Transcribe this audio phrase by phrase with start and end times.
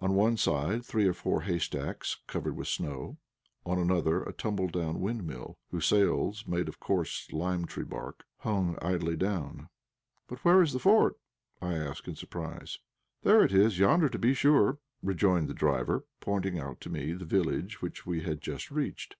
[0.00, 3.18] On one side three or four haystacks, half covered with snow;
[3.64, 9.14] on another a tumble down windmill, whose sails, made of coarse limetree bark, hung idly
[9.14, 9.68] down.
[10.26, 11.20] "But where is the fort?"
[11.62, 12.80] I asked, in surprise.
[13.22, 17.24] "There it is yonder, to be sure," rejoined the driver, pointing out to me the
[17.24, 19.14] village which we had just reached.